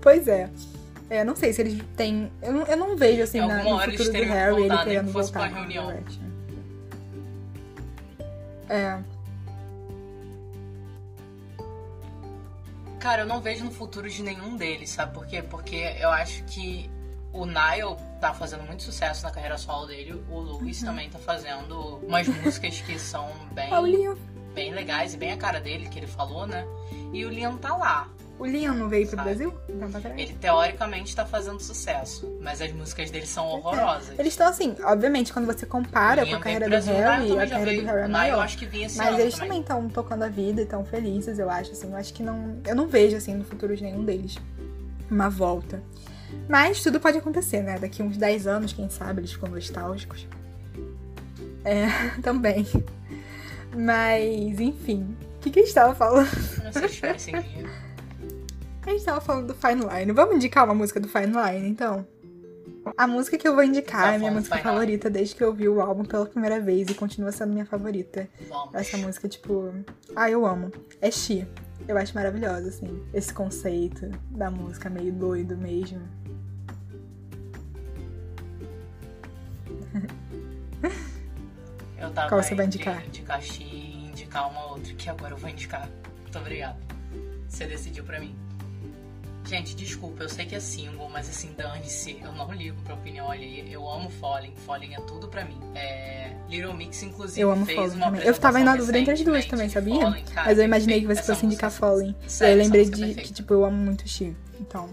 [0.00, 0.48] pois é.
[1.10, 2.30] É, não sei se eles têm.
[2.40, 5.46] Eu não, eu não vejo assim na, no futuro do Harry ele nem querendo voltar.
[5.48, 5.86] reunião.
[5.88, 6.31] Direction.
[8.72, 8.98] É.
[12.98, 15.42] Cara, eu não vejo no futuro de nenhum deles, sabe por quê?
[15.42, 16.88] Porque eu acho que
[17.32, 20.86] o Nile tá fazendo muito sucesso na carreira solo dele, o Lewis Uhum.
[20.86, 24.16] também tá fazendo umas músicas que são bem, Ah, Liam.
[24.54, 26.64] bem legais e bem a cara dele, que ele falou, né?
[27.12, 28.08] E o Liam tá lá.
[28.42, 29.28] O Liam não veio pro Sabe?
[29.28, 29.54] Brasil?
[29.68, 30.18] Não, pra trás.
[30.18, 34.18] Ele teoricamente tá fazendo sucesso, mas as músicas dele são horrorosas.
[34.18, 37.46] Eles estão assim, obviamente, quando você compara com a vem carreira pro do Harry, a
[37.46, 37.82] carreira veio.
[37.82, 38.40] do Harry é O Nile eu maior.
[38.40, 39.60] acho que vinha Mas eles também.
[39.60, 41.90] estão tocando a vida e estão felizes, eu acho, assim.
[41.90, 42.58] Eu acho que não.
[42.66, 44.36] Eu não vejo, assim, no futuro de nenhum deles
[45.08, 45.80] uma volta.
[46.48, 47.78] Mas tudo pode acontecer, né?
[47.78, 50.26] Daqui uns 10 anos, quem sabe, eles ficam nostálgicos.
[51.64, 51.86] É,
[52.22, 52.66] também.
[53.76, 55.16] Mas, enfim.
[55.36, 56.28] O que, que a gente tava falando?
[56.64, 57.32] Não sei se.
[58.84, 60.12] A gente tava falando do Fine Line.
[60.12, 62.06] Vamos indicar uma música do Fine Line, então?
[62.96, 65.68] A música que eu vou indicar Tá é minha música favorita desde que eu vi
[65.68, 68.28] o álbum pela primeira vez e continua sendo minha favorita.
[68.48, 68.74] Vamos.
[68.74, 69.72] Essa música, tipo.
[70.16, 70.72] Ah, eu amo.
[71.00, 71.46] É She.
[71.86, 73.04] Eu acho maravilhosa, assim.
[73.14, 76.02] Esse conceito da música meio doido mesmo.
[81.98, 83.06] Eu tava Qual você vai indicar?
[83.06, 85.88] indicar Xi e indicar uma outra, que agora eu vou indicar.
[86.22, 86.76] Muito obrigada.
[87.48, 88.34] Você decidiu pra mim.
[89.44, 92.18] Gente, desculpa, eu sei que é single, mas assim, dane-se.
[92.22, 93.64] Eu não ligo pra opinião alheia.
[93.68, 94.54] Eu amo Falling.
[94.64, 95.58] Falling é tudo pra mim.
[95.74, 96.32] É...
[96.48, 98.22] Little Mix, inclusive, Eu amo fez Falling uma também.
[98.22, 100.00] Eu tava indo na dúvida entre as duas também, sabia?
[100.34, 102.14] Cara, Mas eu imaginei que você fosse indicar Falling.
[102.26, 103.22] Sério, eu lembrei é de perfeita.
[103.22, 104.34] que, tipo, eu amo muito She.
[104.60, 104.88] Então.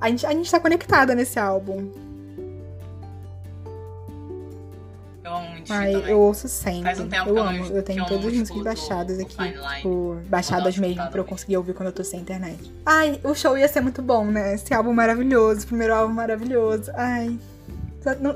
[0.00, 1.92] A gente, a gente tá conectada nesse álbum.
[5.70, 6.10] Xi Ai, também.
[6.10, 6.82] eu ouço sempre.
[6.82, 7.64] Faz um tempo eu eu amo.
[7.66, 9.36] Eu tenho todas as músicas baixadas aqui.
[9.76, 12.72] Tipo, baixadas mesmo, pra eu conseguir ouvir quando eu tô sem internet.
[12.84, 14.54] Ai, o show ia ser muito bom, né?
[14.54, 16.90] Esse álbum maravilhoso, primeiro álbum maravilhoso.
[16.94, 17.38] Ai.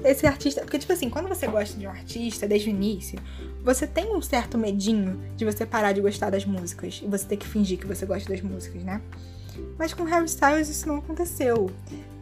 [0.05, 0.61] Esse artista.
[0.61, 3.18] Porque, tipo assim, quando você gosta de um artista desde o início,
[3.62, 7.01] você tem um certo medinho de você parar de gostar das músicas.
[7.03, 9.01] E você ter que fingir que você gosta das músicas, né?
[9.78, 11.70] Mas com Harry Styles isso não aconteceu.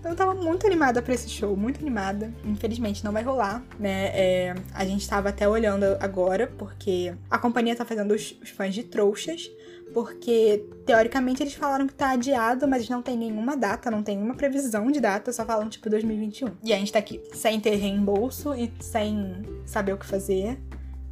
[0.02, 2.32] Então eu tava muito animada pra esse show, muito animada.
[2.44, 4.06] Infelizmente não vai rolar, né?
[4.06, 8.74] É, a gente tava até olhando agora, porque a companhia tá fazendo os, os fãs
[8.74, 9.48] de trouxas.
[9.92, 14.34] Porque, teoricamente, eles falaram que tá adiado, mas não tem nenhuma data, não tem nenhuma
[14.34, 16.48] previsão de data, só falam, tipo, 2021.
[16.64, 20.58] E a gente tá aqui sem ter reembolso e sem saber o que fazer.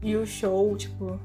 [0.02, 1.20] E o show, tipo,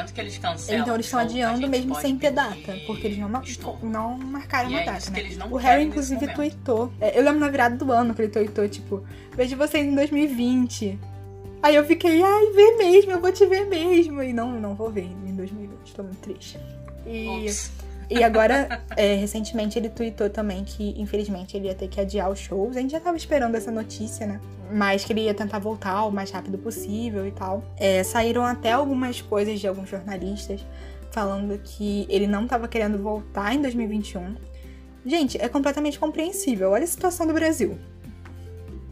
[0.00, 0.82] momento que eles cancelam.
[0.82, 3.42] Então eles estão adiando mesmo sem ter data, porque eles não, ma-
[3.82, 5.14] não marcaram E uma é data, né?
[5.14, 6.92] que eles não O Harry, inclusive, tweetou.
[7.00, 10.98] é, Eu lembro na virada do ano que ele tweetou, tipo, vejo vocês em 2020.
[11.62, 14.22] Aí eu fiquei, ai, vê mesmo, eu vou te ver mesmo.
[14.22, 16.58] E não, não vou ver em 2020, tô muito triste.
[17.06, 17.46] E.
[18.10, 22.40] E agora, é, recentemente, ele tweetou também que, infelizmente, ele ia ter que adiar os
[22.40, 22.76] shows.
[22.76, 24.40] A gente já tava esperando essa notícia, né?
[24.72, 27.62] Mas que ele ia tentar voltar o mais rápido possível e tal.
[27.76, 30.60] É, saíram até algumas coisas de alguns jornalistas
[31.12, 34.34] falando que ele não tava querendo voltar em 2021.
[35.06, 36.70] Gente, é completamente compreensível.
[36.70, 37.78] Olha a situação do Brasil.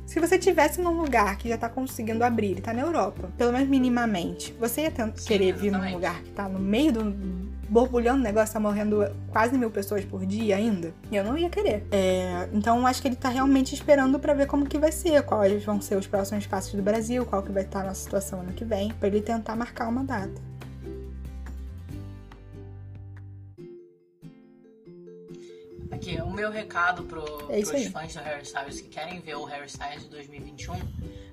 [0.06, 3.52] Se você tivesse num lugar que já tá conseguindo abrir, ele tá na Europa, pelo
[3.52, 7.04] menos minimamente, você ia Sim, querer vir num lugar que tá no meio do
[7.68, 10.92] borbulhando o negócio, tá morrendo quase mil pessoas por dia ainda?
[11.10, 11.86] Eu não ia querer.
[11.90, 15.64] É, então acho que ele tá realmente esperando para ver como que vai ser, quais
[15.64, 18.52] vão ser os próximos passos do Brasil, qual que vai estar a nossa situação ano
[18.52, 20.57] que vem, para ele tentar marcar uma data.
[26.08, 27.90] Aqui, o meu recado pro, é pros aí.
[27.90, 30.74] fãs do Harry Styles que querem ver o Harry Styles de 2021,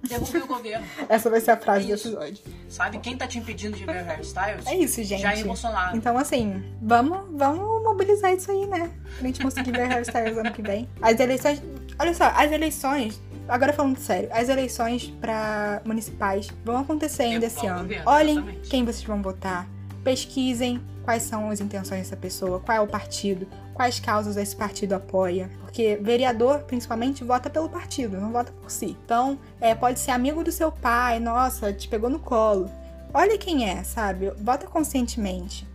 [0.04, 0.86] derrube o governo.
[1.08, 2.44] Essa vai ser a frase é do episódio.
[2.68, 4.68] Sabe, quem tá te impedindo de ver o Harry Styles?
[4.68, 5.22] É isso, gente.
[5.22, 5.96] Jair Bolsonaro.
[5.96, 8.92] Então, assim, vamos, vamos mobilizar isso aí, né?
[9.18, 10.90] Pra gente conseguir ver Harry Styles ano que vem.
[11.02, 11.64] As eleições...
[11.98, 17.64] Olha só, as eleições Agora falando sério, as eleições para municipais vão acontecer ainda esse
[17.68, 17.84] ano.
[17.84, 18.70] Governo, Olhem exatamente.
[18.70, 19.70] quem vocês vão votar,
[20.04, 24.94] pesquisem quais são as intenções dessa pessoa, qual é o partido, quais causas esse partido
[24.94, 25.52] apoia.
[25.60, 28.98] Porque vereador, principalmente, vota pelo partido, não vota por si.
[29.06, 32.72] Então, é, pode ser amigo do seu pai, nossa, te pegou no colo.
[33.14, 34.32] Olha quem é, sabe?
[34.42, 35.68] Vota conscientemente.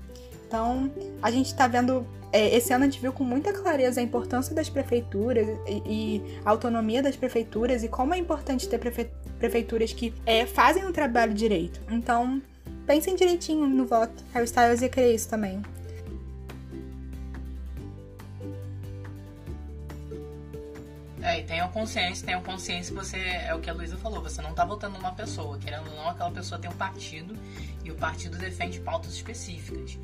[0.49, 0.91] Então,
[1.23, 2.05] a gente tá vendo.
[2.33, 6.39] É, esse ano a gente viu com muita clareza a importância das prefeituras e, e
[6.45, 9.09] a autonomia das prefeituras e como é importante ter prefe
[9.39, 11.81] prefeituras que é, fazem o trabalho direito.
[11.91, 12.41] Então,
[12.87, 14.23] pensem direitinho no voto.
[14.33, 15.63] Harry Styles ia querer isso também.
[21.23, 24.41] É, e tenham consciência, tenham consciência que você, é o que a Luísa falou, você
[24.41, 27.37] não tá votando numa pessoa, querendo ou não, aquela pessoa tem um partido
[27.85, 29.99] e o partido defende pautas específicas.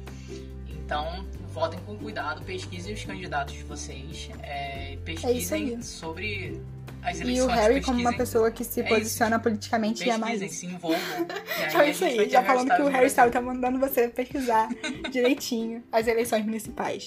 [0.68, 6.60] Então, votem com cuidado, pesquisem os candidatos de vocês, é, pesquisem é sobre
[7.02, 7.38] as eleições.
[7.38, 10.52] E o Harry, como uma pessoa que se é posiciona politicamente, pesquisem, é mais.
[10.52, 11.00] se envolvam.
[11.66, 14.68] Então é isso aí, já falando que o Harry Styles tá mandando você pesquisar
[15.10, 17.06] direitinho as eleições municipais.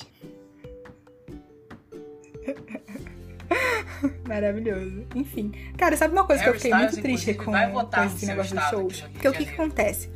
[4.27, 5.05] Maravilhoso.
[5.15, 5.51] Enfim.
[5.77, 8.65] Cara, sabe uma coisa Harry que eu fiquei muito triste com, com esse negócio dos
[8.65, 9.01] shows?
[9.01, 10.09] Porque o que, que acontece?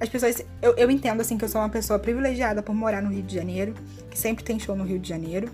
[0.00, 0.44] As pessoas.
[0.62, 3.34] Eu, eu entendo, assim, que eu sou uma pessoa privilegiada por morar no Rio de
[3.34, 3.74] Janeiro,
[4.10, 5.50] que sempre tem show no Rio de Janeiro.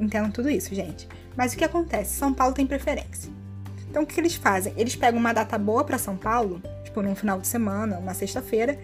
[0.00, 1.08] Entendo tudo isso, gente.
[1.36, 2.14] Mas o que acontece?
[2.14, 3.30] São Paulo tem preferência.
[3.88, 4.72] Então o que, que eles fazem?
[4.76, 8.78] Eles pegam uma data boa para São Paulo, tipo num final de semana, uma sexta-feira,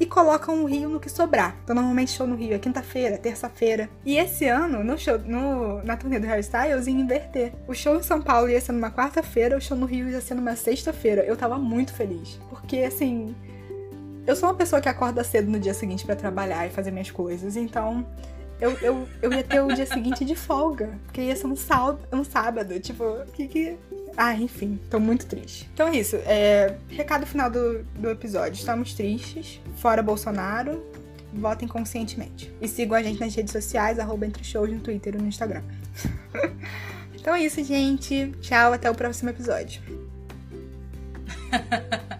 [0.00, 1.54] e colocam o Rio no que sobrar.
[1.62, 3.90] Então, normalmente show no Rio é quinta-feira, terça-feira.
[4.02, 7.52] E esse ano, no show, no, na turnê do Harry Styles, ia inverter.
[7.68, 10.34] O show em São Paulo ia ser numa quarta-feira, o show no Rio ia ser
[10.34, 11.22] numa sexta-feira.
[11.22, 12.40] Eu tava muito feliz.
[12.48, 13.36] Porque, assim,
[14.26, 17.10] eu sou uma pessoa que acorda cedo no dia seguinte para trabalhar e fazer minhas
[17.10, 17.54] coisas.
[17.54, 18.06] Então,
[18.58, 20.98] eu, eu, eu ia ter o dia seguinte de folga.
[21.04, 22.80] Porque ia ser um, sal, um sábado.
[22.80, 23.76] Tipo, que que
[24.16, 25.68] ah, enfim, tô muito triste.
[25.72, 26.16] Então é isso.
[26.26, 26.76] É...
[26.88, 28.58] Recado final do, do episódio.
[28.58, 29.60] Estamos tristes.
[29.76, 30.84] Fora Bolsonaro.
[31.32, 32.52] Votem conscientemente.
[32.60, 35.62] E sigam a gente nas redes sociais, arroba Entre Shows no Twitter e no Instagram.
[37.14, 38.32] então é isso, gente.
[38.40, 39.80] Tchau, até o próximo episódio.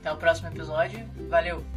[0.00, 1.08] até o próximo episódio.
[1.28, 1.73] Valeu!